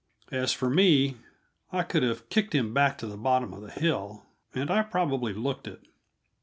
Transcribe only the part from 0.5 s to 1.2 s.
for me,